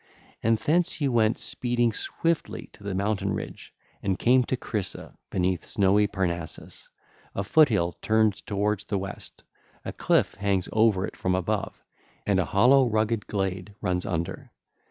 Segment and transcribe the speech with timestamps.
[0.41, 5.67] And thence you went speeding swiftly to the mountain ridge, and came to Crisa beneath
[5.67, 6.89] snowy Parnassus,
[7.35, 9.43] a foothill turned towards the west:
[9.85, 11.83] a cliff hangs over it from above,
[12.25, 14.49] and a hollow, rugged glade runs under.